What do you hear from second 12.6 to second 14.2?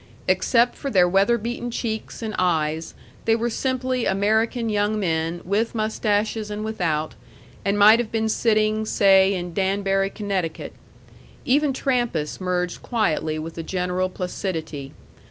quietly with the general